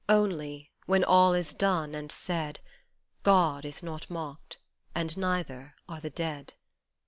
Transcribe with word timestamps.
Only, 0.09 0.71
when 0.87 1.03
all 1.03 1.35
is 1.35 1.53
done 1.53 1.93
and 1.93 2.11
said, 2.11 2.59
God 3.21 3.63
is 3.65 3.83
not 3.83 4.09
mocked 4.09 4.57
and 4.95 5.15
neither 5.15 5.75
are 5.87 6.01
the 6.01 6.09
dead. 6.09 6.55